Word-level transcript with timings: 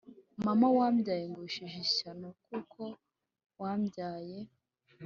Mama 0.45 0.67
wambyaye 0.77 1.23
ngushije 1.31 1.77
ishyano 1.85 2.27
kuko 2.47 2.81
wambyaye 3.61 4.37